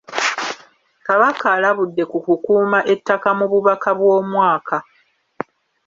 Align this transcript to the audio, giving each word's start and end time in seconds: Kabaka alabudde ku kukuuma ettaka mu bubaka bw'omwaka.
Kabaka 1.05 1.45
alabudde 1.55 2.03
ku 2.11 2.17
kukuuma 2.25 2.79
ettaka 2.93 3.29
mu 3.39 3.45
bubaka 3.51 3.89
bw'omwaka. 3.99 4.77